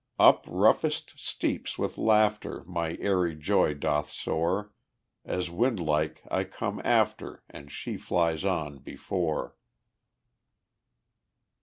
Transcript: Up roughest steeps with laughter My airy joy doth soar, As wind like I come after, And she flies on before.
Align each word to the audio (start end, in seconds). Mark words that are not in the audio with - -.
Up 0.17 0.45
roughest 0.49 1.13
steeps 1.19 1.77
with 1.77 1.95
laughter 1.99 2.63
My 2.65 2.97
airy 2.99 3.35
joy 3.35 3.75
doth 3.75 4.11
soar, 4.11 4.73
As 5.25 5.51
wind 5.51 5.79
like 5.79 6.23
I 6.31 6.43
come 6.43 6.81
after, 6.83 7.43
And 7.47 7.71
she 7.71 7.97
flies 7.97 8.43
on 8.43 8.79
before. 8.79 9.55